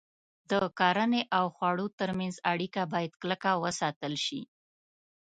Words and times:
د 0.51 0.51
کرنې 0.79 1.21
او 1.37 1.45
خوړو 1.55 1.85
تر 1.99 2.09
منځ 2.19 2.35
اړیکه 2.51 2.81
باید 2.93 3.11
کلکه 3.21 3.51
وساتل 3.63 4.13
شي. 4.25 4.41